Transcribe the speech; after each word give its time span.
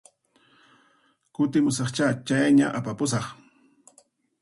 Kutimusaqchá, 1.35 2.07
chayña 2.27 2.67
apakapusaq 2.77 3.25